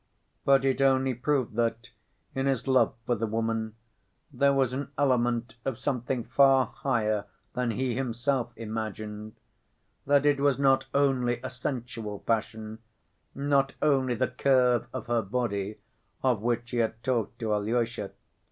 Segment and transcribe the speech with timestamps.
[0.45, 1.91] But it only proved that,
[2.33, 3.75] in his love for the woman,
[4.33, 9.33] there was an element of something far higher than he himself imagined,
[10.07, 12.79] that it was not only a sensual passion,
[13.35, 15.77] not only the "curve of her body,"
[16.23, 18.09] of which he had talked to Alyosha.